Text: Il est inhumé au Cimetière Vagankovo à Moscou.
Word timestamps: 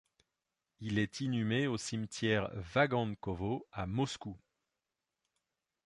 Il 0.79 0.97
est 0.97 1.19
inhumé 1.19 1.67
au 1.67 1.77
Cimetière 1.77 2.49
Vagankovo 2.55 3.67
à 3.71 3.85
Moscou. 3.85 4.35